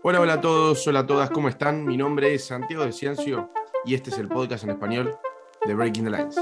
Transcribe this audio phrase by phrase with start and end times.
[0.00, 1.84] Hola, hola a todos, hola a todas, ¿cómo están?
[1.84, 3.50] Mi nombre es Santiago de Ciencio
[3.84, 5.18] y este es el podcast en español
[5.66, 6.36] de Breaking the Lines.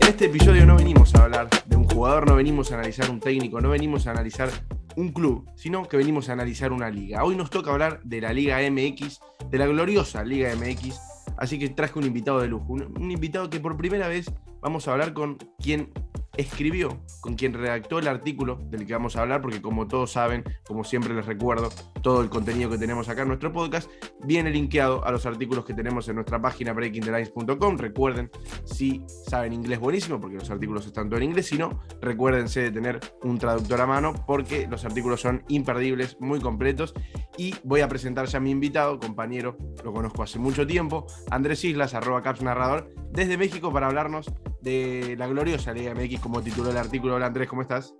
[0.00, 3.20] En este episodio no venimos a hablar de un jugador, no venimos a analizar un
[3.20, 4.50] técnico, no venimos a analizar
[4.96, 7.22] un club, sino que venimos a analizar una liga.
[7.22, 10.98] Hoy nos toca hablar de la Liga MX, de la gloriosa Liga MX,
[11.36, 14.26] así que traje un invitado de lujo, un, un invitado que por primera vez
[14.60, 15.92] vamos a hablar con quien
[16.38, 20.44] escribió, con quien redactó el artículo del que vamos a hablar, porque como todos saben,
[20.64, 21.68] como siempre les recuerdo,
[22.00, 23.90] todo el contenido que tenemos acá en nuestro podcast
[24.24, 27.76] viene linkeado a los artículos que tenemos en nuestra página breakingthelines.com.
[27.76, 28.30] Recuerden,
[28.64, 32.70] si saben inglés buenísimo, porque los artículos están todo en inglés, si no, recuérdense de
[32.70, 36.94] tener un traductor a mano, porque los artículos son imperdibles, muy completos.
[37.36, 41.64] Y voy a presentar ya a mi invitado, compañero, lo conozco hace mucho tiempo, Andrés
[41.64, 46.70] Islas, arroba caps narrador, desde México para hablarnos de la gloriosa Liga MX, como tituló
[46.70, 47.14] el artículo.
[47.14, 47.94] Hola Andrés, ¿cómo estás?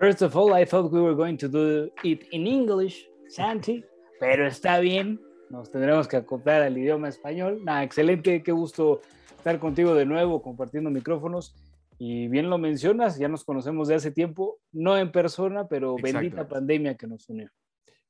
[0.00, 3.84] First of all, I thought we were going to do it in English, Santi,
[4.18, 5.20] pero está bien,
[5.50, 7.64] nos tendremos que acoplar al idioma español.
[7.64, 9.00] Nada, excelente, qué gusto
[9.36, 11.54] estar contigo de nuevo, compartiendo micrófonos.
[11.96, 16.48] Y bien lo mencionas, ya nos conocemos de hace tiempo, no en persona, pero bendita
[16.48, 17.48] pandemia que nos unió.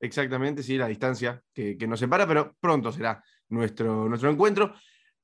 [0.00, 4.74] Exactamente, sí, la distancia que, que nos separa, pero pronto será nuestro, nuestro encuentro.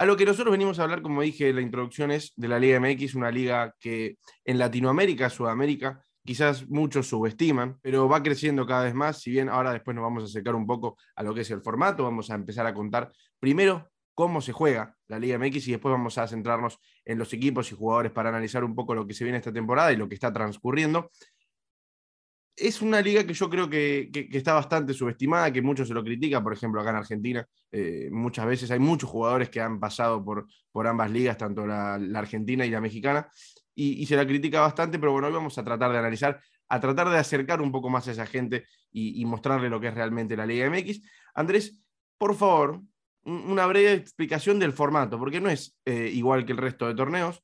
[0.00, 2.58] A lo que nosotros venimos a hablar, como dije en la introducción, es de la
[2.58, 8.84] Liga MX, una liga que en Latinoamérica, Sudamérica, quizás muchos subestiman, pero va creciendo cada
[8.84, 9.20] vez más.
[9.20, 11.60] Si bien ahora después nos vamos a acercar un poco a lo que es el
[11.60, 15.92] formato, vamos a empezar a contar primero cómo se juega la Liga MX y después
[15.92, 19.24] vamos a centrarnos en los equipos y jugadores para analizar un poco lo que se
[19.24, 21.10] viene esta temporada y lo que está transcurriendo
[22.60, 26.42] es una liga que yo creo que, está bastante subestimada, que muchos se lo critican,
[26.42, 27.46] por ejemplo, acá en Argentina.
[27.72, 31.94] Eh, muchas veces hay muchos jugadores que han pasado por, por ambas ligas, tanto la,
[32.14, 33.28] argentina y la mexicana,
[33.74, 37.08] y, se la critica bastante, pero bueno, hoy vamos a tratar de analizar, a tratar
[37.08, 40.44] de acercar un poco más a esa gente y, mostrarle lo que es realmente la
[40.44, 41.00] Liga MX.
[41.34, 41.80] Andrés,
[42.18, 42.82] por favor,
[43.24, 47.42] una breve explicación del formato, porque no es eh, igual que el resto de torneos.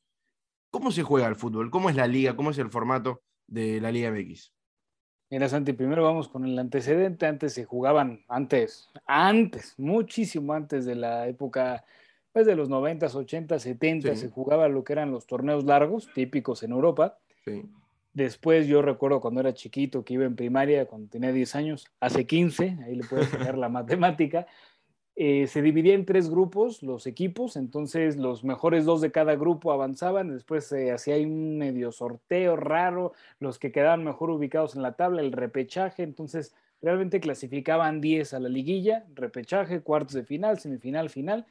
[0.71, 1.71] ¿Cómo se juega el fútbol?
[1.71, 2.37] ¿Cómo es la liga?
[2.37, 4.56] ¿Cómo es el formato de la Liga MX?
[5.29, 7.27] Mira, Santi, primero vamos con el antecedente.
[7.27, 11.85] Antes se jugaban, antes, antes, muchísimo antes de la época,
[12.33, 16.63] pues de los 90, 80, 70, se jugaba lo que eran los torneos largos, típicos
[16.63, 17.19] en Europa.
[18.13, 22.25] Después yo recuerdo cuando era chiquito, que iba en primaria, cuando tenía 10 años, hace
[22.25, 24.47] 15, ahí le puedes sacar la matemática,
[25.19, 29.73] eh, se dividía en tres grupos los equipos, entonces los mejores dos de cada grupo
[29.73, 34.93] avanzaban, después se hacía un medio sorteo raro, los que quedaban mejor ubicados en la
[34.93, 41.09] tabla, el repechaje, entonces realmente clasificaban 10 a la liguilla, repechaje, cuartos de final, semifinal,
[41.09, 41.47] final,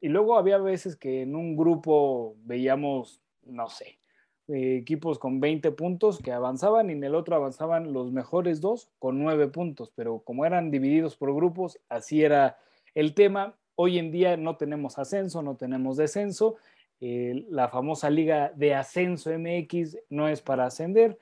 [0.00, 3.98] y luego había veces que en un grupo veíamos, no sé,
[4.46, 8.92] eh, equipos con 20 puntos que avanzaban y en el otro avanzaban los mejores dos
[9.00, 12.58] con 9 puntos, pero como eran divididos por grupos, así era
[12.98, 13.54] el tema.
[13.76, 16.56] Hoy en día no tenemos ascenso, no tenemos descenso.
[17.00, 21.16] Eh, la famosa liga de ascenso MX no es para ascender.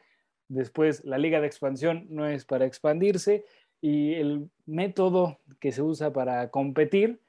[0.49, 3.45] Después la liga de expansión no es para expandirse.
[3.83, 7.21] Y el método que se usa para competir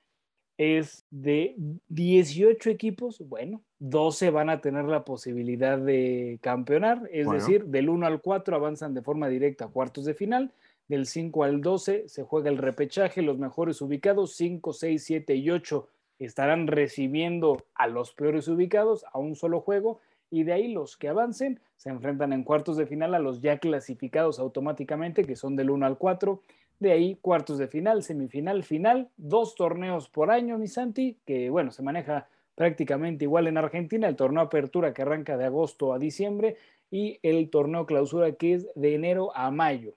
[0.58, 1.56] es de
[1.90, 8.08] 18 equipos, bueno, 12 van a tener la posibilidad de campeonar, es decir, del 1
[8.08, 10.52] al 4 avanzan de forma directa a cuartos de final,
[10.88, 15.50] del 5 al 12 se juega el repechaje, los mejores ubicados, 5, 6, 7 y
[15.52, 15.88] 8
[16.20, 20.00] estarán recibiendo a los peores ubicados a un solo juego
[20.30, 23.60] y de ahí los que avancen se enfrentan en cuartos de final a los ya
[23.60, 26.42] clasificados automáticamente, que son del 1 al 4.
[26.80, 31.72] De ahí cuartos de final, semifinal, final, dos torneos por año, mi Santi, que bueno,
[31.72, 36.58] se maneja prácticamente igual en Argentina, el torneo apertura que arranca de agosto a diciembre
[36.90, 39.94] y el torneo clausura que es de enero a mayo.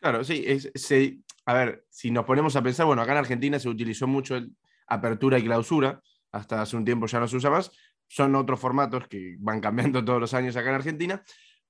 [0.00, 0.44] Claro, sí,
[1.46, 4.52] a ver, si nos ponemos a pensar, bueno, acá en Argentina se utilizó mucho el
[4.86, 6.00] apertura y clausura,
[6.32, 7.70] hasta hace un tiempo ya no se usa más,
[8.06, 11.22] son otros formatos que van cambiando todos los años acá en Argentina,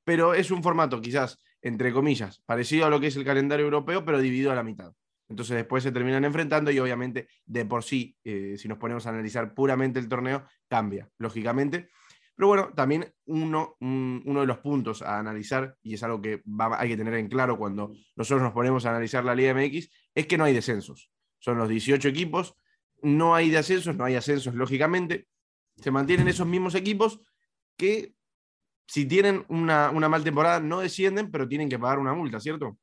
[0.05, 4.05] pero es un formato quizás, entre comillas, parecido a lo que es el calendario europeo,
[4.05, 4.93] pero dividido a la mitad.
[5.29, 9.11] Entonces después se terminan enfrentando y obviamente de por sí, eh, si nos ponemos a
[9.11, 11.91] analizar puramente el torneo, cambia, lógicamente.
[12.39, 16.41] Pero bueno, también uno, uno de los puntos a analizar, y es algo que
[16.79, 20.27] hay que tener en claro cuando nosotros nos ponemos a analizar la Liga MX, es
[20.29, 21.11] que no hay descensos.
[21.41, 22.55] Son los 18 equipos,
[23.03, 25.27] no hay descensos, no hay ascensos, lógicamente.
[25.79, 27.21] Se mantienen esos mismos equipos
[27.77, 28.15] que
[28.87, 32.79] si tienen una, una mal temporada no descienden, pero tienen que pagar una multa, ¿cierto?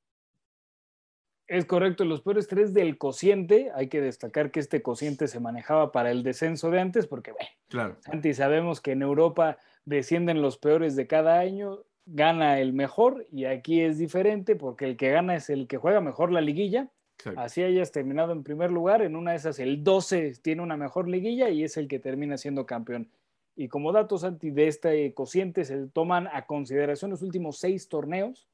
[1.48, 5.92] Es correcto, los peores tres del cociente, hay que destacar que este cociente se manejaba
[5.92, 7.98] para el descenso de antes, porque, bueno, claro.
[8.06, 13.46] antes sabemos que en Europa descienden los peores de cada año, gana el mejor y
[13.46, 16.90] aquí es diferente porque el que gana es el que juega mejor la liguilla.
[17.38, 21.08] Así hayas terminado en primer lugar, en una de esas el 12 tiene una mejor
[21.08, 23.10] liguilla y es el que termina siendo campeón.
[23.56, 28.48] Y como datos anti de este cociente se toman a consideración los últimos seis torneos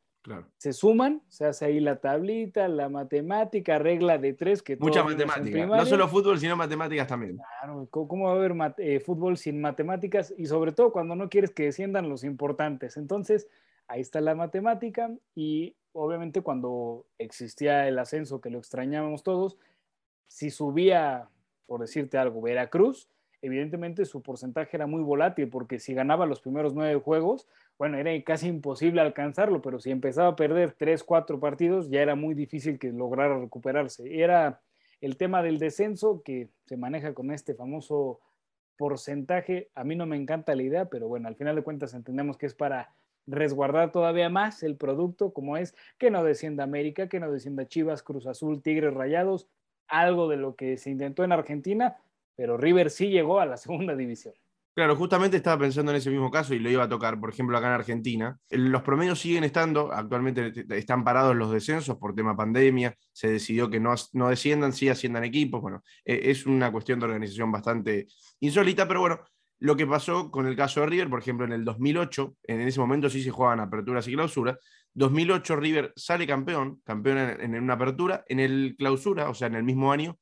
[0.57, 4.61] se suman, se hace ahí la tablita, la matemática, regla de tres.
[4.61, 5.65] que Mucha matemática.
[5.65, 7.37] No solo fútbol, sino matemáticas también.
[7.37, 10.33] Claro, ¿cómo va a haber eh, fútbol sin matemáticas?
[10.37, 12.97] Y sobre todo cuando no quieres que desciendan los importantes.
[12.97, 13.47] Entonces,
[13.87, 19.57] ahí está la matemática y obviamente cuando existía el ascenso que lo extrañábamos todos,
[20.27, 21.29] si subía,
[21.65, 23.09] por decirte algo, Veracruz,
[23.41, 27.47] evidentemente su porcentaje era muy volátil porque si ganaba los primeros nueve juegos,
[27.77, 32.15] bueno, era casi imposible alcanzarlo, pero si empezaba a perder tres, cuatro partidos, ya era
[32.15, 34.21] muy difícil que lograra recuperarse.
[34.21, 34.61] Era
[35.01, 38.19] el tema del descenso que se maneja con este famoso
[38.77, 39.69] porcentaje.
[39.75, 42.45] A mí no me encanta la idea, pero bueno, al final de cuentas entendemos que
[42.45, 42.93] es para
[43.27, 48.03] resguardar todavía más el producto, como es que no descienda América, que no descienda Chivas,
[48.03, 49.47] Cruz Azul, Tigres Rayados,
[49.87, 51.97] algo de lo que se intentó en Argentina,
[52.41, 54.33] pero River sí llegó a la segunda división.
[54.73, 57.55] Claro, justamente estaba pensando en ese mismo caso y lo iba a tocar, por ejemplo,
[57.55, 58.39] acá en Argentina.
[58.49, 63.79] Los promedios siguen estando, actualmente están parados los descensos por tema pandemia, se decidió que
[63.79, 65.61] no, no desciendan, sí asciendan equipos.
[65.61, 68.07] Bueno, e, es una cuestión de organización bastante
[68.39, 69.19] insólita, pero bueno,
[69.59, 72.79] lo que pasó con el caso de River, por ejemplo, en el 2008, en ese
[72.79, 74.57] momento sí se jugaban aperturas y clausuras.
[74.95, 79.55] 2008 River sale campeón, campeón en, en una apertura, en el clausura, o sea, en
[79.55, 80.17] el mismo año,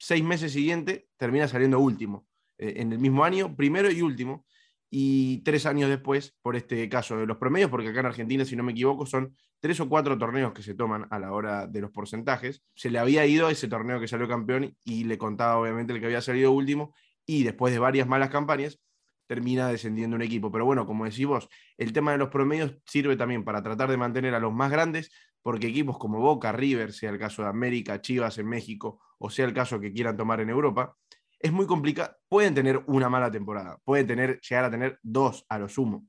[0.00, 2.26] seis meses siguiente termina saliendo último,
[2.58, 4.46] eh, en el mismo año, primero y último,
[4.90, 8.56] y tres años después, por este caso de los promedios, porque acá en Argentina, si
[8.56, 11.80] no me equivoco, son tres o cuatro torneos que se toman a la hora de
[11.80, 12.64] los porcentajes.
[12.74, 16.06] Se le había ido ese torneo que salió campeón y le contaba obviamente el que
[16.06, 16.94] había salido último,
[17.26, 18.80] y después de varias malas campañas,
[19.28, 20.50] termina descendiendo un equipo.
[20.50, 21.48] Pero bueno, como decís vos,
[21.78, 25.12] el tema de los promedios sirve también para tratar de mantener a los más grandes,
[25.42, 29.44] porque equipos como Boca, River, sea el caso de América, Chivas en México, o sea
[29.44, 30.96] el caso que quieran tomar en Europa,
[31.38, 32.14] es muy complicado.
[32.28, 36.06] Pueden tener una mala temporada, pueden tener, llegar a tener dos a lo sumo,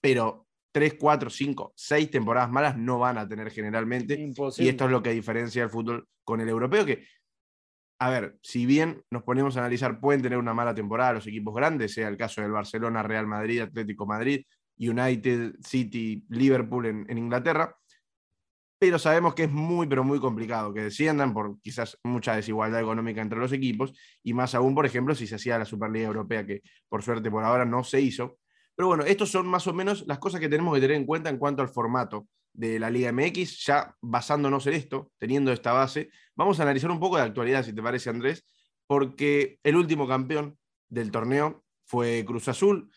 [0.00, 4.32] pero tres, cuatro, cinco, seis temporadas malas no van a tener generalmente.
[4.58, 7.04] Y esto es lo que diferencia el fútbol con el europeo, que
[7.98, 11.54] a ver, si bien nos ponemos a analizar, pueden tener una mala temporada los equipos
[11.54, 14.44] grandes, sea el caso del Barcelona, Real Madrid, Atlético Madrid,
[14.78, 17.74] United, City, Liverpool en, Inglaterra,
[18.78, 23.22] pero sabemos que es muy, pero muy complicado que desciendan por quizás mucha desigualdad económica
[23.22, 23.92] entre los equipos,
[24.22, 27.44] y más aún, por ejemplo, si se hacía la Superliga Europea, que por suerte por
[27.44, 28.38] ahora no se hizo.
[28.74, 31.30] Pero bueno, estos son más o menos las cosas que tenemos que tener en cuenta
[31.30, 36.10] en cuanto al formato de la Liga MX, ya basándonos en esto, teniendo esta base,
[36.34, 38.44] vamos a analizar un poco de actualidad, si te parece, Andrés,
[38.86, 40.58] porque el último campeón
[40.88, 42.90] del torneo fue Cruz Azul.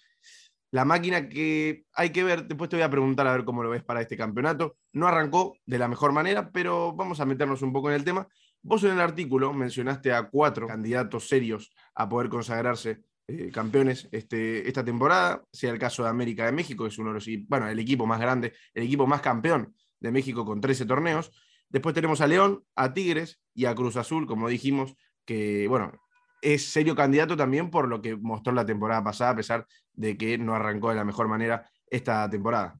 [0.71, 3.71] La máquina que hay que ver, después te voy a preguntar a ver cómo lo
[3.71, 4.77] ves para este campeonato.
[4.93, 8.27] No arrancó de la mejor manera, pero vamos a meternos un poco en el tema.
[8.61, 14.67] Vos en el artículo mencionaste a cuatro candidatos serios a poder consagrarse eh, campeones este,
[14.67, 17.67] esta temporada, sea el caso de América de México, que es uno de los, bueno,
[17.67, 21.31] el equipo más grande, el equipo más campeón de México con 13 torneos.
[21.69, 24.95] Después tenemos a León, a Tigres y a Cruz Azul, como dijimos,
[25.25, 25.91] que, bueno,
[26.41, 30.37] es serio candidato también por lo que mostró la temporada pasada, a pesar de que
[30.37, 32.79] no arrancó de la mejor manera esta temporada.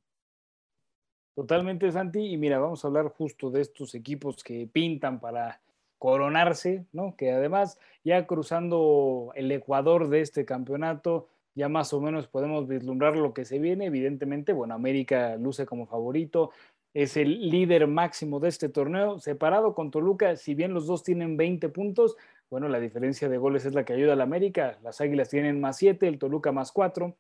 [1.35, 2.33] Totalmente, Santi.
[2.33, 5.61] Y mira, vamos a hablar justo de estos equipos que pintan para
[5.97, 7.15] coronarse, ¿no?
[7.15, 13.15] Que además ya cruzando el Ecuador de este campeonato, ya más o menos podemos vislumbrar
[13.15, 13.85] lo que se viene.
[13.85, 16.51] Evidentemente, bueno, América luce como favorito,
[16.93, 21.37] es el líder máximo de este torneo, separado con Toluca, si bien los dos tienen
[21.37, 22.17] 20 puntos,
[22.49, 25.77] bueno, la diferencia de goles es la que ayuda al América, las Águilas tienen más
[25.77, 27.15] 7, el Toluca más 4.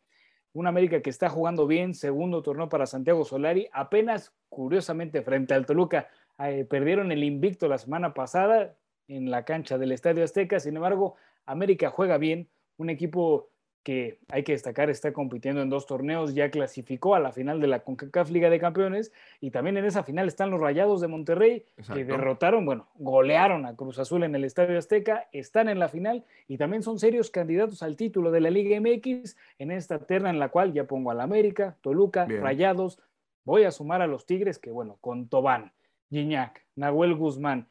[0.53, 5.67] Un América que está jugando bien, segundo torneo para Santiago Solari, apenas curiosamente frente al
[5.67, 6.07] Toluca
[6.39, 8.75] eh, perdieron el invicto la semana pasada
[9.07, 10.59] en la cancha del Estadio Azteca.
[10.59, 13.49] Sin embargo, América juega bien, un equipo
[13.83, 17.67] que hay que destacar está compitiendo en dos torneos, ya clasificó a la final de
[17.67, 21.65] la CONCACAF Liga de Campeones y también en esa final están los Rayados de Monterrey
[21.93, 26.25] que derrotaron, bueno, golearon a Cruz Azul en el Estadio Azteca, están en la final
[26.47, 30.39] y también son serios candidatos al título de la Liga MX en esta terna en
[30.39, 32.99] la cual ya pongo al América, Toluca, Rayados,
[33.45, 35.71] voy a sumar a los Tigres que bueno, con Tobán,
[36.09, 37.67] Gignac, Nahuel Guzmán,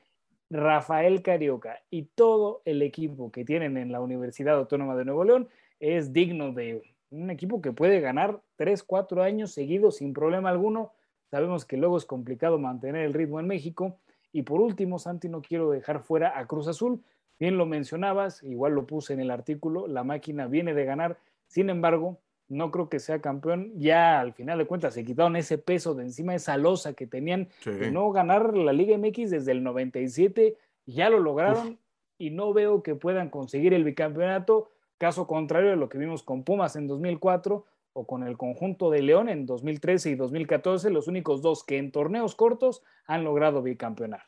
[0.50, 5.48] Rafael Carioca y todo el equipo que tienen en la Universidad Autónoma de Nuevo León
[5.80, 10.92] es digno de un equipo que puede ganar 3, 4 años seguidos sin problema alguno.
[11.30, 13.96] Sabemos que luego es complicado mantener el ritmo en México.
[14.32, 17.02] Y por último, Santi, no quiero dejar fuera a Cruz Azul.
[17.38, 21.18] Bien lo mencionabas, igual lo puse en el artículo, la máquina viene de ganar.
[21.46, 22.18] Sin embargo,
[22.48, 23.72] no creo que sea campeón.
[23.76, 27.48] Ya al final de cuentas se quitaron ese peso de encima, esa losa que tenían
[27.64, 30.56] de no ganar la Liga MX desde el 97.
[30.86, 31.78] Ya lo lograron
[32.18, 34.70] y no veo que puedan conseguir el bicampeonato.
[34.98, 39.02] Caso contrario de lo que vimos con Pumas en 2004 o con el conjunto de
[39.02, 44.22] León en 2013 y 2014, los únicos dos que en torneos cortos han logrado bicampeonar.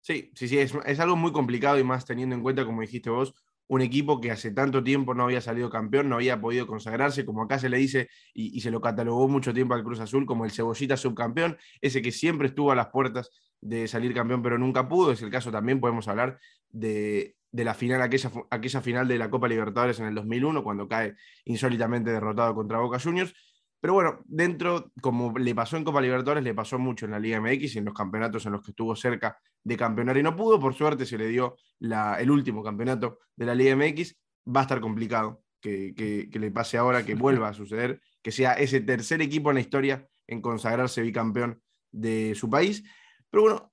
[0.00, 3.10] Sí, sí, sí, es, es algo muy complicado y más teniendo en cuenta, como dijiste
[3.10, 3.34] vos,
[3.68, 7.42] un equipo que hace tanto tiempo no había salido campeón, no había podido consagrarse, como
[7.42, 10.50] acá se le dice y, se lo catalogó mucho tiempo al Cruz Azul como el
[10.50, 15.12] cebollita subcampeón, ese que siempre estuvo a las puertas de salir campeón pero nunca pudo.
[15.12, 16.38] Es el caso también, podemos hablar
[16.70, 21.14] de, la final, aquella, aquella final de la Copa Libertadores en el 2001, cuando cae
[21.44, 23.34] insólitamente derrotado contra Boca Juniors.
[23.80, 27.40] Pero bueno, dentro, como le pasó en Copa Libertadores, le pasó mucho en la Liga
[27.40, 30.58] MX y en los campeonatos en los que estuvo cerca de campeonar y no pudo.
[30.58, 34.16] Por suerte se le dio el último campeonato de la Liga MX.
[34.54, 38.54] Va a estar complicado que, que, le pase ahora, que vuelva a suceder, que sea
[38.54, 41.62] ese tercer equipo en la historia en consagrarse bicampeón
[41.92, 42.82] de su país.
[43.30, 43.72] Pero bueno,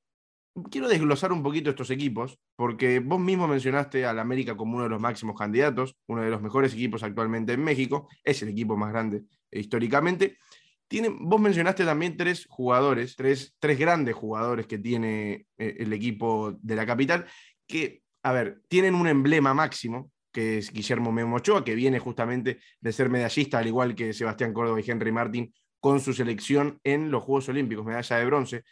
[0.69, 4.89] quiero desglosar un poquito estos equipos, porque vos mismo mencionaste al América como uno de
[4.89, 8.91] los máximos candidatos, uno de los mejores equipos actualmente en México, es el equipo más
[8.91, 10.37] grande históricamente.
[10.87, 16.55] Tiene, vos mencionaste también tres jugadores, tres, tres grandes jugadores que tiene eh, el equipo
[16.61, 17.25] de la capital,
[17.67, 22.59] que, a ver, tienen un emblema máximo, que es Guillermo Memo Ochoa, que viene justamente
[22.79, 27.09] de ser medallista, al igual que Sebastián Córdoba y Henry Martín, con su selección en
[27.11, 28.63] los Juegos Olímpicos, medalla de bronce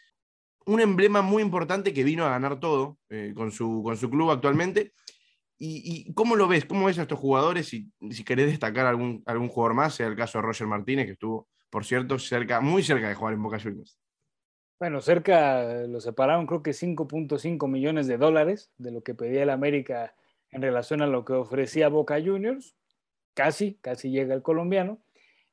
[0.66, 4.30] un emblema muy importante que vino a ganar todo eh, con, su, con su club
[4.30, 4.92] actualmente.
[5.56, 6.66] Y, cómo lo ves?
[6.66, 7.68] ¿Cómo ves a estos jugadores?
[7.68, 11.12] Si, si querés destacar algún, algún jugador más, sea el caso de Roger Martínez, que
[11.12, 13.98] estuvo, por cierto, cerca, muy cerca de jugar en Boca Juniors.
[14.78, 19.50] Bueno, cerca lo separaron creo que 5.5 millones de dólares de lo que pedía el
[19.50, 20.14] América
[20.50, 22.76] en relación a lo que ofrecía Boca Juniors.
[23.34, 25.00] Casi, casi llega el colombiano.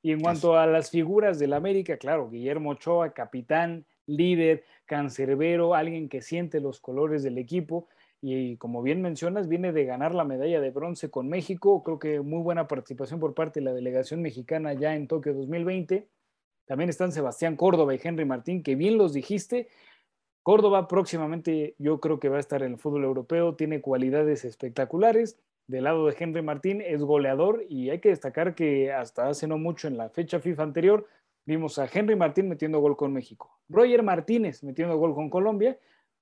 [0.01, 6.09] Y en cuanto a las figuras del América, claro, Guillermo Ochoa, capitán, líder, cancerbero, alguien
[6.09, 7.87] que siente los colores del equipo.
[8.21, 11.81] Y como bien mencionas, viene de ganar la medalla de bronce con México.
[11.83, 16.07] Creo que muy buena participación por parte de la delegación mexicana ya en Tokio 2020.
[16.65, 19.67] También están Sebastián Córdoba y Henry Martín, que bien los dijiste.
[20.43, 25.39] Córdoba próximamente yo creo que va a estar en el fútbol europeo, tiene cualidades espectaculares.
[25.67, 29.57] Del lado de Henry Martín es goleador y hay que destacar que hasta hace no
[29.57, 31.07] mucho en la fecha FIFA anterior
[31.45, 35.77] Vimos a Henry Martín metiendo gol con México, Roger Martínez metiendo gol con Colombia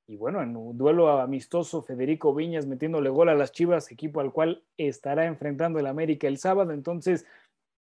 [0.09, 4.33] y bueno, en un duelo amistoso, Federico Viñas metiéndole gol a las Chivas, equipo al
[4.33, 6.71] cual estará enfrentando el América el sábado.
[6.71, 7.27] Entonces,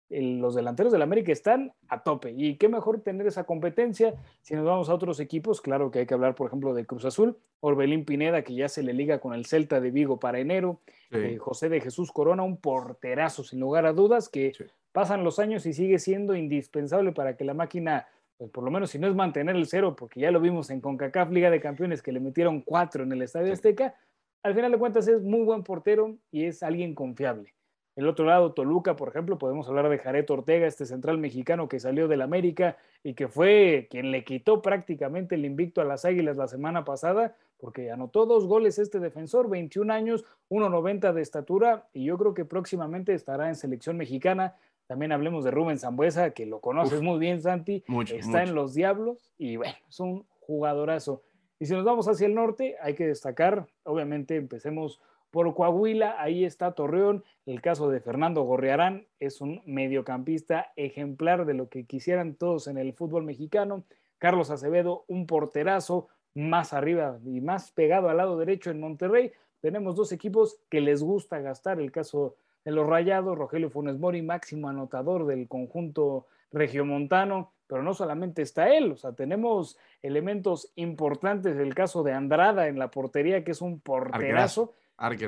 [0.08, 2.32] los delanteros del América están a tope.
[2.36, 4.14] Y qué mejor tener esa competencia.
[4.42, 7.04] Si nos vamos a otros equipos, claro que hay que hablar, por ejemplo, de Cruz
[7.04, 10.80] Azul, Orbelín Pineda, que ya se le liga con el Celta de Vigo para enero,
[11.10, 14.52] eh, José de Jesús Corona, un porterazo sin lugar a dudas, que
[14.92, 18.06] pasan los años y sigue siendo indispensable para que la máquina,
[18.36, 20.80] pues por lo menos si no es mantener el cero, porque ya lo vimos en
[20.80, 23.94] CONCACAF Liga de Campeones que le metieron cuatro en el Estadio Azteca,
[24.42, 27.54] al final de cuentas es muy buen portero y es alguien confiable.
[27.94, 31.78] El otro lado, Toluca, por ejemplo, podemos hablar de Jared Ortega, este central mexicano que
[31.78, 36.38] salió del América y que fue quien le quitó prácticamente el invicto a las Águilas
[36.38, 42.04] la semana pasada, porque anotó dos goles este defensor, 21 años, 1,90 de estatura, y
[42.04, 44.56] yo creo que próximamente estará en selección mexicana.
[44.86, 47.84] También hablemos de Rubén Zambuesa, que lo conoces muy bien, Santi.
[48.10, 51.22] Está en los Diablos y bueno, es un jugadorazo.
[51.60, 55.00] Y si nos vamos hacia el norte, hay que destacar, obviamente empecemos
[55.32, 57.24] por Coahuila, ahí está Torreón.
[57.46, 62.76] El caso de Fernando Gorriarán es un mediocampista ejemplar de lo que quisieran todos en
[62.76, 63.82] el fútbol mexicano.
[64.18, 69.32] Carlos Acevedo, un porterazo más arriba y más pegado al lado derecho en Monterrey.
[69.62, 71.80] Tenemos dos equipos que les gusta gastar.
[71.80, 77.94] El caso de los Rayados, Rogelio Funes Mori, máximo anotador del conjunto regiomontano, pero no
[77.94, 83.44] solamente está él, o sea, tenemos elementos importantes del caso de Andrada en la portería,
[83.44, 84.74] que es un porterazo.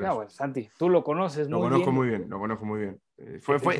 [0.01, 3.01] No, Santi, tú lo conoces lo conozco muy bien, lo conozco muy bien.
[3.17, 3.77] Eh, fue, fue,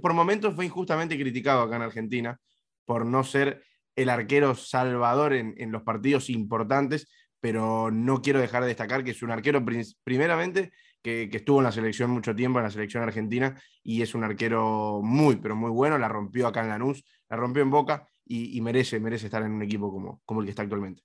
[0.00, 2.38] por momentos fue injustamente criticado acá en Argentina
[2.84, 3.62] por no ser
[3.96, 7.08] el arquero salvador en, en, los partidos importantes,
[7.40, 9.64] pero no quiero dejar de destacar que es un arquero
[10.04, 10.72] primeramente
[11.02, 14.24] que, que, estuvo en la selección mucho tiempo, en la selección argentina, y es un
[14.24, 18.56] arquero muy, pero muy bueno, la rompió acá en Lanús, la rompió en Boca y,
[18.56, 21.02] y merece, merece estar en un equipo como, como el que está actualmente.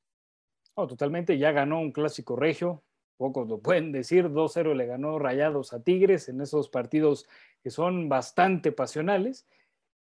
[0.76, 2.84] Oh, totalmente, ya ganó un clásico regio,
[3.18, 7.28] pocos lo pueden decir, 2-0 le ganó Rayados a Tigres en esos partidos
[7.62, 9.46] que son bastante pasionales.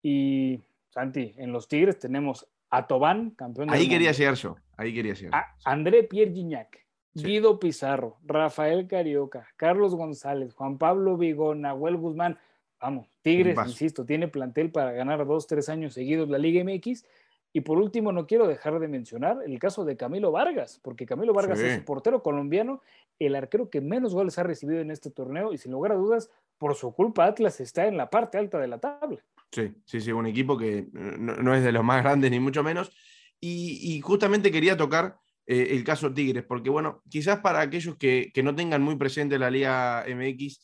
[0.03, 4.93] Y Santi, en los Tigres tenemos a Tobán, campeón de Ahí quería llegar yo, ahí
[4.93, 5.33] quería llegar.
[5.33, 12.37] A André Pierre Gignac, Guido Pizarro, Rafael Carioca, Carlos González, Juan Pablo Vigón, Nahuel Guzmán.
[12.81, 17.05] vamos, Tigres, insisto, tiene plantel para ganar dos, tres años seguidos la Liga MX.
[17.55, 21.33] Y por último, no quiero dejar de mencionar el caso de Camilo Vargas, porque Camilo
[21.33, 22.81] Vargas es un portero colombiano,
[23.17, 26.29] el arquero que menos goles ha recibido en este torneo y sin lugar a dudas,
[26.57, 29.23] por su culpa Atlas está en la parte alta de la tabla.
[29.53, 32.91] Sí, sí, sí, un equipo que no, es de los más grandes ni mucho menos.
[33.39, 38.53] Y, justamente quería tocar eh, el caso Tigres, porque bueno, quizás para aquellos que, no
[38.53, 40.59] tengan muy presente la Liga MX,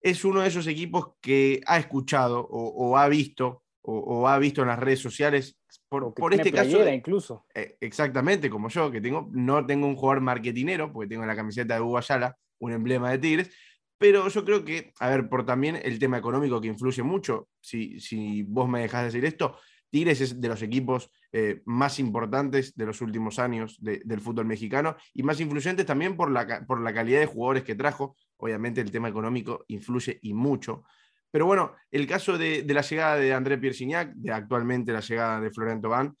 [0.00, 4.68] es uno de esos equipos que ha escuchado o, ha visto o, ha visto en
[4.68, 5.58] las redes sociales
[5.88, 6.88] por, por este caso.
[6.88, 7.46] incluso.
[7.54, 11.74] Eh, exactamente, como yo, que tengo, no tengo un jugador marketinero, porque tengo la camiseta
[11.74, 13.50] de Hugo Ayala, un emblema de Tigres,
[13.98, 18.00] pero yo creo que, a ver, por también el tema económico que influye mucho, si,
[18.00, 19.56] si vos me dejás decir esto,
[19.92, 24.96] Tigres es de los equipos eh, más importantes de los últimos años del fútbol mexicano
[25.12, 28.16] y más influyentes también por la, por la calidad de jugadores que trajo.
[28.38, 30.84] Obviamente el tema económico influye y mucho.
[31.32, 35.50] Pero bueno, el caso de, la llegada de André Pierre de actualmente la llegada de
[35.50, 36.14] Florent Van,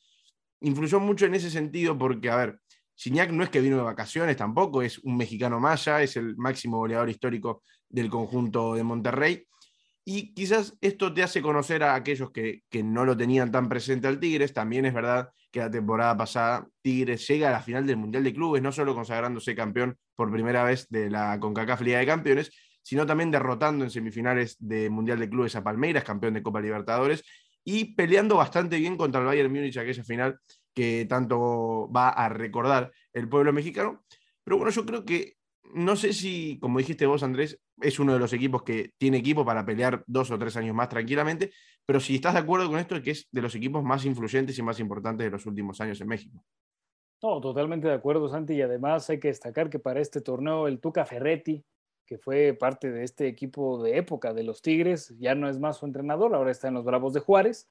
[0.60, 2.58] influyó mucho en ese sentido porque, a ver,
[2.96, 6.78] Gignac no es que vino de vacaciones tampoco, es un mexicano maya, es el máximo
[6.78, 9.46] goleador histórico del conjunto de Monterrey.
[10.04, 14.18] Y quizás esto te hace conocer a aquellos que, no lo tenían tan presente al
[14.18, 14.52] Tigres.
[14.52, 18.32] También es verdad que la temporada pasada Tigres llega a la final del Mundial de
[18.32, 22.50] Clubes, no solo consagrándose campeón por primera vez de la CONCACAF Liga de Campeones,
[22.82, 27.24] sino también derrotando en semifinales de Mundial de Clubes a Palmeiras, campeón de Copa Libertadores,
[27.64, 30.38] y peleando bastante bien contra el Bayern Múnich aquella final
[30.74, 34.04] que tanto va a recordar el pueblo mexicano.
[34.44, 35.34] Pero bueno, yo creo que,
[35.74, 39.44] no sé si, como dijiste vos, Andrés, es uno de los equipos que tiene equipo
[39.44, 41.52] para pelear dos o tres años más tranquilamente,
[41.86, 44.58] pero si estás de acuerdo con esto, es que es de los equipos más influyentes
[44.58, 46.44] y más importantes de los últimos años en México.
[47.22, 50.80] No, totalmente de acuerdo, Santi, y además hay que destacar que para este torneo el
[50.80, 51.64] Tuca Ferretti,
[52.12, 55.78] que fue parte de este equipo de época de los Tigres, ya no es más
[55.78, 57.70] su entrenador, ahora está en los Bravos de Juárez,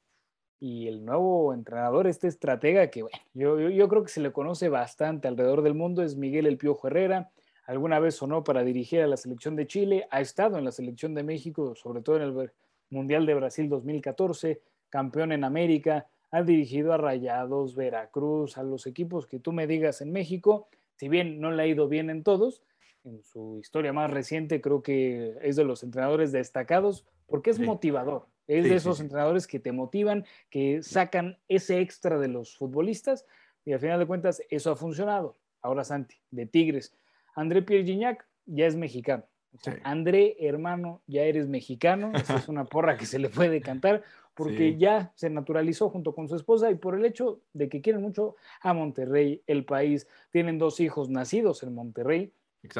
[0.59, 4.67] y el nuevo entrenador, este estratega que, bueno, yo, yo, creo que se le conoce
[4.67, 7.29] bastante alrededor del mundo, es Miguel El Piojo Herrera.
[7.67, 11.13] Alguna vez sonó para dirigir a la selección de Chile, ha estado en la selección
[11.13, 12.51] de México, sobre todo en el
[12.89, 19.27] Mundial de Brasil 2014, campeón en América, ha dirigido a Rayados, Veracruz, a los equipos
[19.27, 22.63] que tú me digas en México, si bien no le ha ido bien en todos,
[23.03, 28.27] en su historia más reciente creo que es de los entrenadores destacados porque es motivador.
[28.47, 33.25] Es de esos entrenadores que te motivan, que sacan ese extra de los futbolistas
[33.63, 35.37] y al final de cuentas eso ha funcionado.
[35.61, 36.93] Ahora Santi, de Tigres.
[37.33, 39.23] André Pierre Gignac ya es mexicano.
[39.83, 42.11] André, hermano, ya eres mexicano.
[42.13, 46.27] Esa es una porra que se le puede cantar porque ya se naturalizó junto con
[46.27, 50.07] su esposa y por el hecho de que quieren mucho a Monterrey, el país.
[50.31, 52.33] Tienen dos hijos nacidos en Monterrey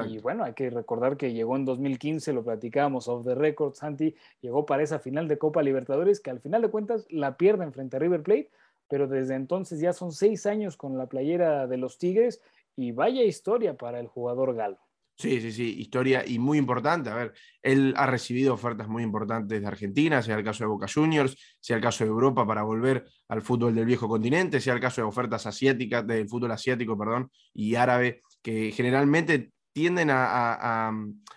[0.08, 4.15] y bueno, hay que recordar que llegó en 2015, lo platicábamos off the record, Santi,
[4.41, 7.98] llegó para esa final de Copa Libertadores que al final de cuentas la pierden frente
[7.98, 8.52] a River Plate,
[8.88, 12.41] pero desde entonces ya son seis años con la playera de los Tigres
[12.76, 14.80] y vaya historia para el jugador galo.
[15.17, 17.10] Sí, sí, sí, historia y muy importante.
[17.12, 20.88] A ver, él ha recibido ofertas muy importantes de Argentina, sea el caso de Boca
[20.91, 24.80] Juniors, sea el caso de Europa para volver al fútbol del viejo continente, sea el
[24.80, 30.92] caso de ofertas asiáticas, del fútbol asiático, perdón, y árabe, que generalmente tienden a,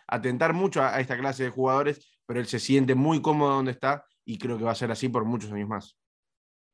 [0.06, 4.04] atentar mucho a, esta clase de jugadores, pero él se siente muy cómodo donde está
[4.24, 5.96] y creo que va a ser así por muchos años más.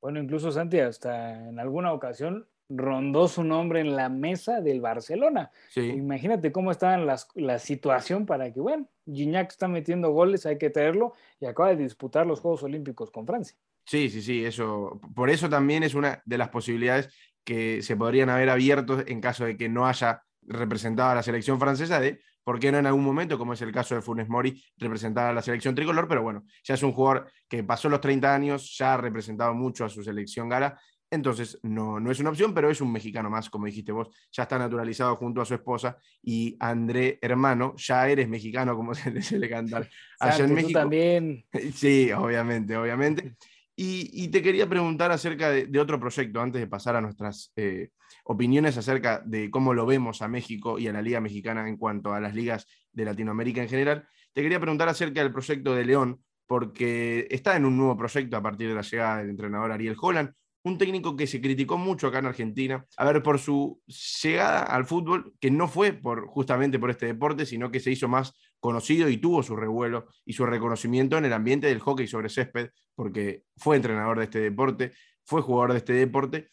[0.00, 5.50] Bueno, incluso Santi hasta en alguna ocasión rondó su nombre en la mesa del Barcelona.
[5.74, 11.14] Imagínate cómo está la situación para que, bueno, Gignac está metiendo goles, hay que traerlo
[11.40, 13.56] y acaba de disputar los Juegos Olímpicos con Francia.
[13.84, 15.00] Sí, sí, sí, eso.
[15.14, 17.12] Por eso también es una de las posibilidades
[17.44, 21.58] que se podrían haber abierto en caso de que no haya representaba a la selección
[21.58, 24.62] francesa de por qué no en algún momento, como es el caso de Funes Mori,
[24.78, 28.34] representaba a la selección tricolor, pero bueno, ya es un jugador que pasó los 30
[28.34, 32.54] años, ya ha representado mucho a su selección gala, entonces no, no es una opción,
[32.54, 35.98] pero es un mexicano más, como dijiste vos, ya está naturalizado junto a su esposa
[36.22, 39.88] y André Hermano, ya eres mexicano, como se le cantar
[40.20, 40.78] allá en México.
[40.78, 41.44] también.
[41.74, 43.34] Sí, obviamente, obviamente.
[43.82, 47.88] Y, te quería preguntar acerca de, otro proyecto, antes de pasar a nuestras eh,
[48.24, 52.12] opiniones acerca de cómo lo vemos a México y a la Liga Mexicana en cuanto
[52.12, 54.06] a las ligas de Latinoamérica en general.
[54.34, 58.42] Te quería preguntar acerca del proyecto de León, porque está en un nuevo proyecto a
[58.42, 62.18] partir de la llegada del entrenador Ariel Holland, un técnico que se criticó mucho acá
[62.18, 63.80] en Argentina, a ver, por su
[64.22, 68.08] llegada al fútbol, que no fue por, justamente por este deporte, sino que se hizo
[68.08, 72.28] más conocido y tuvo su revuelo y su reconocimiento en el ambiente del hockey sobre
[72.28, 74.92] césped, porque fue entrenador de este deporte,
[75.24, 76.50] fue jugador de este deporte,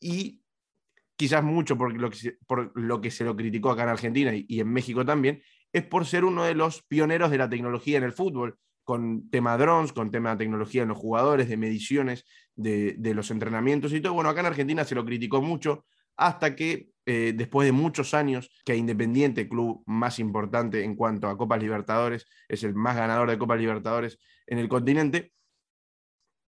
[0.00, 0.42] y
[1.16, 2.10] quizás mucho por lo
[3.00, 5.42] que se, lo, criticó acá en Argentina y, y en México también,
[5.72, 9.58] es por ser uno de los pioneros de la tecnología en el fútbol, con tema
[9.58, 12.24] drones, con tema de tecnología en los jugadores, de mediciones,
[12.56, 14.14] de, los entrenamientos y todo.
[14.14, 15.84] Bueno, acá en Argentina se lo criticó mucho
[16.18, 21.38] hasta que eh, después de muchos años que Independiente, club más importante en cuanto a
[21.38, 25.32] Copas Libertadores, es el más ganador de Copas Libertadores en el continente,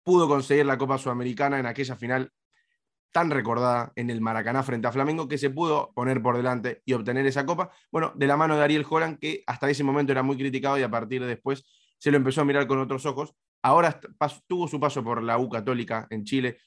[0.03, 2.33] pudo conseguir la Copa Sudamericana en aquella final
[3.13, 6.93] tan recordada en el Maracaná frente a Flamengo, que se pudo poner por delante y
[6.93, 7.71] obtener esa copa.
[7.91, 10.83] Bueno, de la mano de Ariel Holland, que hasta ese momento era muy criticado y
[10.83, 11.65] a partir de después
[11.99, 13.35] se lo empezó a mirar con otros ojos.
[13.63, 14.01] Ahora
[14.47, 16.59] tuvo su paso por la U Católica en Chile,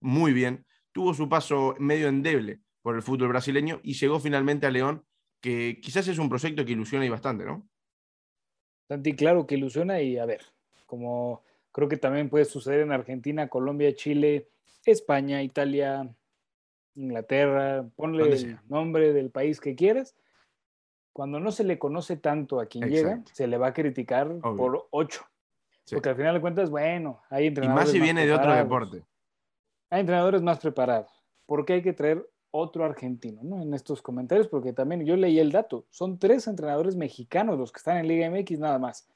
[0.00, 0.66] muy bien.
[0.96, 5.04] Tuvo su paso medio endeble por el fútbol brasileño y llegó finalmente a León,
[5.42, 7.68] que quizás es un proyecto que ilusiona y bastante, ¿no?
[8.88, 10.40] Santi, claro que ilusiona y a ver,
[10.86, 14.48] como creo que también puede suceder en Argentina, Colombia, Chile,
[14.86, 16.08] España, Italia,
[16.94, 20.16] Inglaterra, ponle el nombre del país que quieras.
[21.12, 24.88] Cuando no se le conoce tanto a quien llega, se le va a criticar por
[24.92, 25.26] ocho.
[25.90, 27.84] Porque al final de cuentas, bueno, hay entrenadores.
[27.84, 29.04] Y más si viene de otro deporte.
[29.90, 31.10] Hay entrenadores más preparados.
[31.46, 33.62] ¿Por qué hay que traer otro argentino ¿no?
[33.62, 34.48] en estos comentarios?
[34.48, 35.86] Porque también yo leí el dato.
[35.90, 39.08] Son tres entrenadores mexicanos los que están en Liga MX nada más.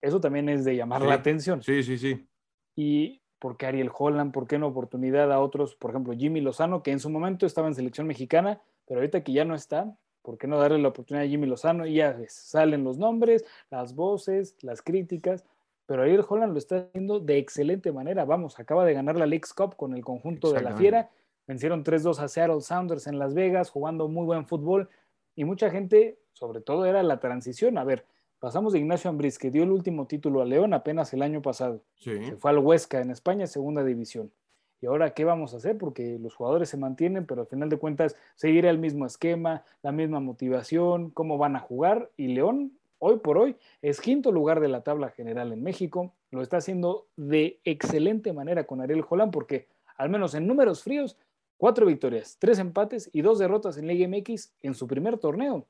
[0.00, 1.62] Eso también es de llamar la atención.
[1.62, 2.28] Sí, sí, sí.
[2.76, 4.32] Y ¿Por qué Ariel Holland?
[4.32, 5.76] ¿Por qué no oportunidad a otros?
[5.76, 9.32] Por ejemplo, Jimmy Lozano, que en su momento estaba en selección mexicana, pero ahorita que
[9.32, 11.86] ya no está, ¿por qué no darle la oportunidad a Jimmy Lozano?
[11.86, 15.44] Y ya salen los nombres, las voces, las críticas,
[15.88, 18.24] pero Ariel Holland lo está haciendo de excelente manera.
[18.24, 21.10] Vamos, acaba de ganar la League's Cup con el conjunto de la Fiera.
[21.46, 24.90] Vencieron 3-2 a Seattle Sounders en Las Vegas, jugando muy buen fútbol.
[25.34, 27.78] Y mucha gente, sobre todo, era la transición.
[27.78, 28.04] A ver,
[28.40, 31.82] Pasamos de Ignacio Ambriz, que dio el último título a León apenas el año pasado.
[31.96, 34.30] Se fue al Huesca en España, segunda división.
[34.80, 35.76] ¿Y ahora qué vamos a hacer?
[35.76, 39.90] Porque los jugadores se mantienen, pero al final de cuentas seguirá el mismo esquema, la
[39.90, 42.12] misma motivación, cómo van a jugar.
[42.16, 46.12] Y León, hoy por hoy, es quinto lugar de la tabla general en México.
[46.30, 51.16] Lo está haciendo de excelente manera con Ariel Jolán, porque al menos en números fríos,
[51.56, 55.56] cuatro victorias, tres empates y dos derrotas en Liga MX en su primer torneo.
[55.56, 55.66] O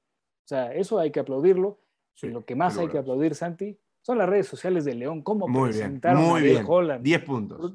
[0.48, 1.78] sea, eso hay que aplaudirlo
[2.26, 5.22] lo que más hay que aplaudir, Santi, son las redes sociales de León.
[5.22, 6.64] ¿Cómo muy presentaron bien, muy bien.
[6.66, 7.02] Holland?
[7.02, 7.72] 10 puntos.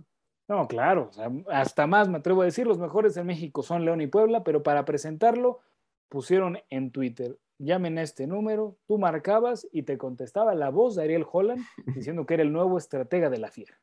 [0.47, 1.09] No, claro,
[1.49, 4.61] hasta más me atrevo a decir, los mejores en México son León y Puebla, pero
[4.61, 5.61] para presentarlo
[6.09, 11.03] pusieron en Twitter, llamen a este número, tú marcabas y te contestaba la voz de
[11.03, 11.63] Ariel Holland
[11.95, 13.79] diciendo que era el nuevo estratega de la Fiera.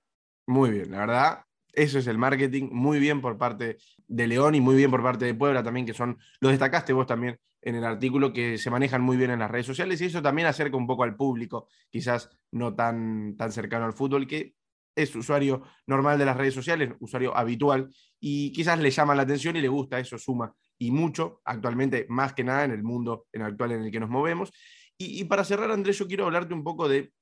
[0.47, 4.61] Muy bien, la verdad, eso es el marketing, muy bien por parte de León y
[4.61, 7.85] muy bien por parte de Puebla también, que son, lo destacaste vos también en el
[7.85, 10.87] artículo, que se manejan muy bien en las redes sociales y eso también acerca un
[10.87, 14.55] poco al público, quizás no tan, tan cercano al fútbol, que
[14.97, 19.57] es usuario normal de las redes sociales, usuario habitual, y quizás le llama la atención
[19.57, 23.43] y le gusta, eso suma y mucho actualmente, más que nada en el mundo en
[23.43, 24.51] actual en el que nos movemos.
[24.97, 27.13] Y, y para cerrar, Andrés, yo quiero hablarte un poco de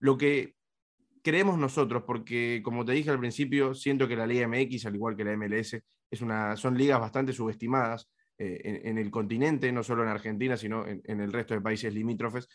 [0.00, 0.56] lo que
[1.22, 5.16] creemos nosotros, porque como te dije al principio, siento que la Liga MX, al igual
[5.16, 10.02] que la MLS, es una, son ligas bastante subestimadas eh, en, el continente, no solo
[10.02, 12.48] en Argentina, sino en, el resto de países limítrofes.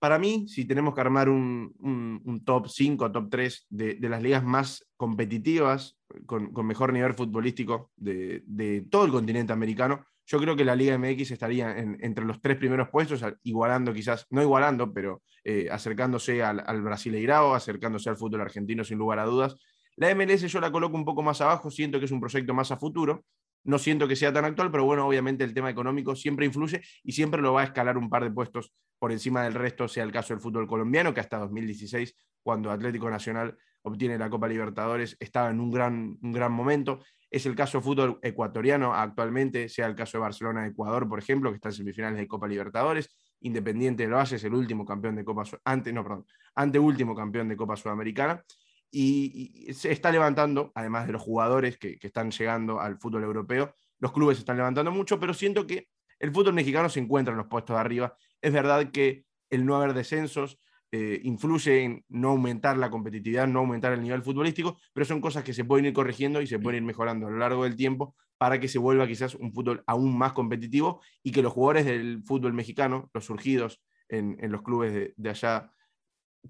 [0.00, 4.88] Para mí, si tenemos que armar un, top 5, top 3 de, las ligas más
[4.96, 10.96] competitivas, con, mejor nivel futbolístico de, todo el continente americano, yo creo que la Liga
[10.96, 16.62] MX estaría entre los tres primeros puestos, igualando quizás, no igualando, pero eh, acercándose al,
[16.66, 19.56] al Brasileirao, acercándose al fútbol argentino sin lugar a dudas.
[19.96, 22.70] La MLS yo la coloco un poco más abajo, siento que es un proyecto más
[22.70, 23.26] a futuro,
[23.64, 27.12] no siento que sea tan actual, pero bueno, obviamente el tema económico siempre influye y
[27.12, 30.12] siempre lo va a escalar un par de puestos por encima del resto, sea el
[30.12, 35.50] caso del fútbol colombiano, que hasta 2016, cuando Atlético Nacional obtiene la Copa Libertadores, estaba
[35.50, 37.00] en un gran, un gran momento.
[37.30, 41.68] Es el caso fútbol ecuatoriano actualmente, sea el caso de Barcelona-Ecuador, por ejemplo, que está
[41.68, 43.08] en semifinales de Copa Libertadores.
[43.40, 47.48] Independiente de lo hace, es el último campeón de Copa ante, no, perdón, anteúltimo campeón
[47.48, 48.42] de Copa Sudamericana.
[48.90, 53.74] Y, se está levantando, además de los jugadores que, que están llegando al fútbol europeo,
[53.98, 57.38] los clubes se están levantando mucho, pero siento que el fútbol mexicano se encuentra en
[57.38, 58.16] los puestos de arriba.
[58.40, 60.58] Es verdad que el no haber descensos,
[60.92, 65.44] eh, influye en no aumentar la competitividad, no aumentar el nivel futbolístico, pero son cosas
[65.44, 68.16] que se pueden ir corrigiendo y se pueden ir mejorando a lo largo del tiempo
[68.38, 72.24] para que se vuelva quizás un fútbol aún más competitivo y que los jugadores del
[72.24, 75.70] fútbol mexicano, los surgidos en, los clubes de, allá,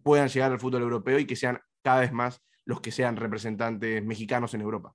[0.02, 4.04] puedan llegar al fútbol europeo y que sean cada vez más los que sean representantes
[4.04, 4.94] mexicanos en Europa.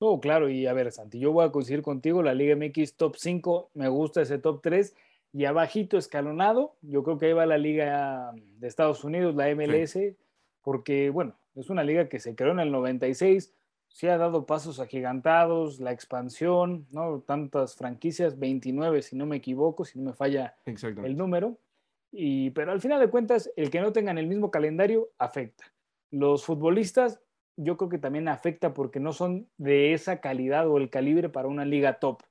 [0.00, 3.16] Oh, claro, y a ver, Santi, yo voy a coincidir contigo, la Liga MX top
[3.16, 4.94] 5, me gusta ese top 3,
[5.32, 9.98] y abajito escalonado, yo creo que ahí va la liga de Estados Unidos, la MLS,
[10.62, 13.52] porque bueno, es una liga que se creó en el 96,
[13.88, 17.20] se ha dado pasos agigantados, la expansión, ¿no?
[17.20, 21.58] Tantas franquicias, 29 si no me equivoco, si no me falla el número.
[22.10, 25.64] Y, pero al final de cuentas, el que no tengan el mismo calendario afecta.
[26.10, 27.20] Los futbolistas,
[27.56, 31.48] yo creo que también afecta porque no son de esa calidad o el calibre para
[31.48, 32.22] una liga top.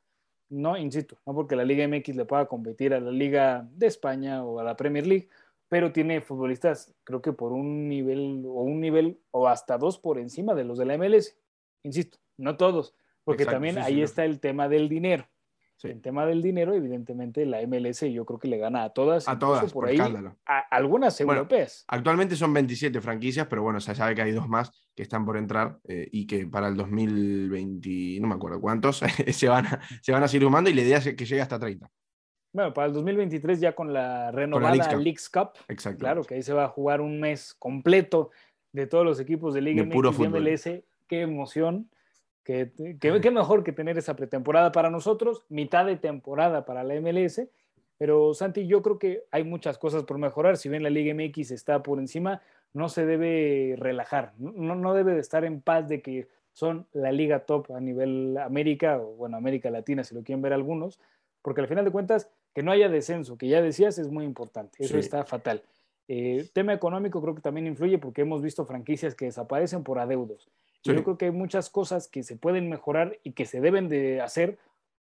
[0.50, 4.46] No, insisto, no porque la Liga MX le pueda competir a la Liga de España
[4.46, 5.28] o a la Premier League,
[5.68, 10.18] pero tiene futbolistas, creo que por un nivel o un nivel o hasta dos por
[10.18, 11.38] encima de los de la MLS.
[11.84, 15.28] Insisto, no todos, porque también ahí está el tema del dinero.
[15.84, 19.28] El tema del dinero, evidentemente, la MLS yo creo que le gana a todas.
[19.28, 20.00] A todas, por, ahí.
[20.00, 21.86] A algunas europeas.
[21.88, 25.38] Actualmente son 27 franquicias, pero bueno, se sabe que hay dos más que están por
[25.38, 30.12] entrar eh, y que para el 2020, no me acuerdo cuántos, se, van a, se
[30.12, 31.90] van a seguir sumando y la idea es que llegue hasta 30.
[32.54, 35.52] Bueno, para el 2023 ya con la renovada Leagues Cup.
[35.68, 36.00] Exacto.
[36.00, 38.32] Claro que ahí se va a jugar un mes completo
[38.72, 40.64] de todos los equipos de Liga de puro MLS.
[41.08, 41.90] Qué emoción.
[42.48, 47.42] Qué, qué, mejor que tener esa pretemporada para nosotros, mitad de temporada para la MLS.
[47.98, 50.56] Pero Santi, yo creo que hay muchas cosas por mejorar.
[50.56, 54.32] Si bien la Liga MX está por encima, no se debe relajar.
[54.38, 58.38] No, no debe de estar en paz de que son la liga top a nivel
[58.38, 61.02] América, o bueno, América Latina, si lo quieren ver algunos,
[61.42, 64.78] porque al final de cuentas, que no haya descenso, que ya decías, es muy importante.
[64.80, 65.62] Eso está fatal.
[66.08, 70.48] Eh, tema económico creo que también influye porque hemos visto franquicias que desaparecen por adeudos.
[70.94, 74.22] Yo creo que hay muchas cosas que se pueden mejorar y que se deben de
[74.22, 74.58] hacer.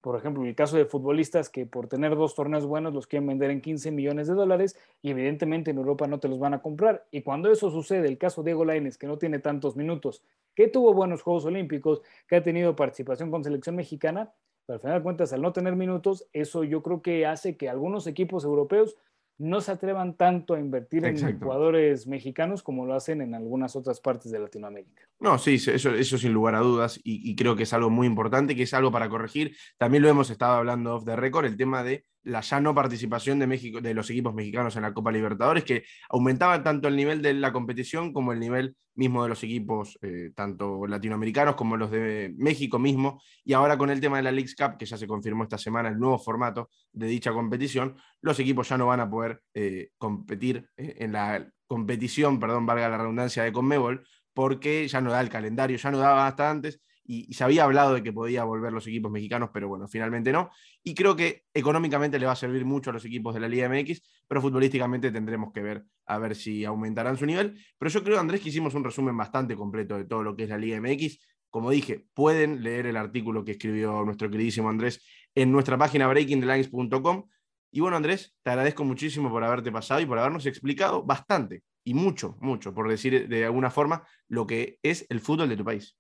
[0.02, 3.52] Por ejemplo, el caso de futbolistas que por tener dos torneos buenos los quieren vender
[3.52, 7.06] en 15 millones de dólares y evidentemente en Europa no te los van a comprar.
[7.12, 10.24] Y cuando eso sucede, el caso de Diego Lainez, que no tiene tantos minutos,
[10.56, 14.34] que tuvo buenos Juegos Olímpicos, que ha tenido participación con selección mexicana,
[14.65, 17.70] pero al final de cuentas, al no tener minutos, eso yo creo que hace que
[17.70, 18.96] algunos equipos europeos
[19.41, 23.99] no se atrevan tanto a invertir en jugadores mexicanos como lo hacen en algunas otras
[23.99, 25.04] partes de Latinoamérica.
[25.19, 28.56] No, sí, eso, eso sin lugar a dudas, y, creo que es algo muy importante,
[28.56, 29.56] que es algo para corregir.
[29.77, 33.40] También lo hemos estado hablando off the record, el tema de la ya no participación
[33.40, 37.22] de, México, de los equipos mexicanos en la Copa Libertadores, que aumentaba tanto el nivel
[37.22, 41.92] de la competición como el nivel mismo de los equipos, eh, tanto latinoamericanos como los
[41.92, 43.22] de México mismo.
[43.44, 45.90] Y ahora con el tema de la Leagues Cup, que ya se confirmó esta semana
[45.90, 50.70] el nuevo formato de dicha competición, los equipos ya no van a poder eh, competir
[50.78, 55.30] eh, en la competición, perdón, valga la redundancia, de Conmebol, porque ya no da el
[55.30, 58.88] calendario, ya no daba hasta antes y, se había hablado de que podía volver los
[58.88, 60.50] equipos mexicanos, pero bueno, finalmente no.
[60.82, 63.67] Y creo que económicamente le va a servir mucho a los equipos de la Liga
[63.67, 67.60] MX, pero futbolísticamente tendremos que ver a ver si aumentarán su nivel.
[67.78, 70.50] Pero yo creo, Andrés, que hicimos un resumen bastante completo de todo lo que es
[70.50, 71.19] la Liga MX.
[71.50, 75.04] Como dije, pueden leer el artículo que escribió nuestro queridísimo Andrés
[75.36, 77.28] en nuestra página breakingthelines.com.
[77.71, 81.93] Y bueno, Andrés, te agradezco muchísimo por haberte pasado y por habernos explicado bastante y
[81.93, 85.97] mucho, mucho, por decir de alguna forma, lo que es el fútbol de tu país.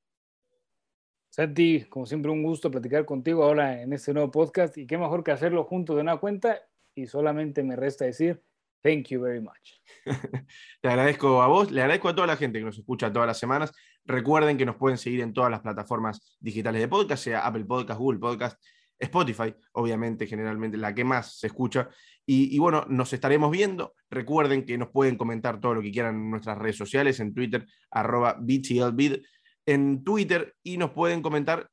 [1.31, 5.23] Santi, como siempre, un gusto platicar contigo ahora en este nuevo podcast y qué mejor
[5.23, 6.59] que hacerlo junto de una cuenta
[6.93, 8.43] y solamente me resta decir
[8.83, 9.79] thank you very much.
[10.81, 13.39] Te agradezco a vos, le agradezco a toda la gente que nos escucha todas las
[13.39, 13.71] semanas.
[14.03, 17.97] Recuerden que nos pueden seguir en todas las plataformas digitales de podcast, sea Apple Podcast,
[17.97, 18.61] Google Podcast,
[18.99, 21.87] Spotify, obviamente, generalmente la que más se escucha.
[22.25, 23.93] Y, bueno, nos estaremos viendo.
[24.09, 27.65] Recuerden que nos pueden comentar todo lo que quieran en nuestras redes sociales, en Twitter,
[27.89, 29.17] arroba BTLBid
[29.65, 31.69] en Twitter y nos pueden comentar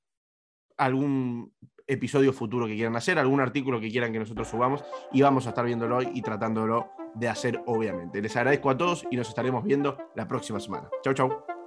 [0.76, 1.52] algún
[1.86, 5.50] episodio futuro que quieran hacer, algún artículo que quieran que nosotros subamos y vamos a
[5.50, 8.20] estar viéndolo hoy y tratándolo de hacer, obviamente.
[8.20, 10.88] Les agradezco a todos y nos estaremos viendo la próxima semana.
[11.02, 11.57] Chau, chau.